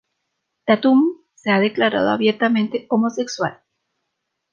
[0.63, 3.61] Tatum se ha declarado abiertamente homosexual.